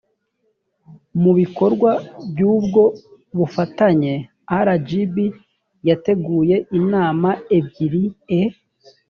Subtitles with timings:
[1.21, 1.91] mu ibikorwa
[2.29, 2.83] by’ubwo
[3.37, 4.13] bufatanye,
[4.65, 5.15] rgb
[5.87, 8.03] yateguye inama ebyiri
[8.39, 8.41] e